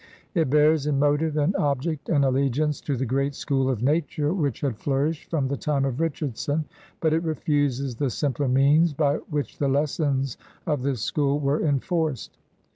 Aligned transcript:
It 0.33 0.49
bears, 0.49 0.87
in 0.87 0.97
motive 0.97 1.37
and 1.37 1.55
object, 1.57 2.09
an 2.09 2.23
allegiance 2.23 2.81
to 2.81 2.97
the 2.97 3.05
great 3.05 3.35
school 3.35 3.69
of 3.69 3.83
nature 3.83 4.33
which 4.33 4.61
had 4.61 4.79
flourished 4.79 5.29
from 5.29 5.47
the 5.47 5.57
time 5.57 5.85
of 5.85 5.99
Richardson, 6.01 6.65
but 7.01 7.13
it 7.13 7.23
re 7.23 7.35
fuses 7.35 7.95
the 7.97 8.09
simpler 8.09 8.47
means 8.47 8.93
by 8.95 9.17
which 9.29 9.59
the 9.59 9.67
lessons 9.69 10.39
of 10.65 10.81
this 10.81 11.03
school 11.03 11.39
were 11.39 11.63
enforced. 11.63 12.39